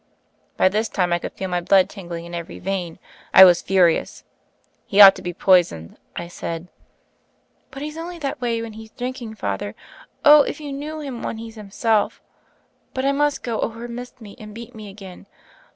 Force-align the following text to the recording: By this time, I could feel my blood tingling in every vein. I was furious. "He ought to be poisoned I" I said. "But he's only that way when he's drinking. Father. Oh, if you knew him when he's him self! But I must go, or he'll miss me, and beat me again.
By 0.57 0.67
this 0.67 0.89
time, 0.89 1.13
I 1.13 1.19
could 1.19 1.33
feel 1.33 1.47
my 1.47 1.61
blood 1.61 1.87
tingling 1.87 2.25
in 2.25 2.33
every 2.33 2.57
vein. 2.57 2.97
I 3.35 3.45
was 3.45 3.61
furious. 3.61 4.23
"He 4.87 4.99
ought 4.99 5.13
to 5.13 5.21
be 5.21 5.31
poisoned 5.31 5.95
I" 6.15 6.23
I 6.23 6.27
said. 6.27 6.69
"But 7.69 7.83
he's 7.83 7.99
only 7.99 8.17
that 8.17 8.41
way 8.41 8.63
when 8.63 8.73
he's 8.73 8.89
drinking. 8.89 9.35
Father. 9.35 9.75
Oh, 10.25 10.41
if 10.41 10.59
you 10.59 10.73
knew 10.73 11.01
him 11.01 11.21
when 11.21 11.37
he's 11.37 11.55
him 11.55 11.69
self! 11.69 12.19
But 12.95 13.05
I 13.05 13.11
must 13.11 13.43
go, 13.43 13.59
or 13.59 13.75
he'll 13.79 13.87
miss 13.89 14.19
me, 14.19 14.35
and 14.39 14.55
beat 14.55 14.73
me 14.73 14.89
again. 14.89 15.27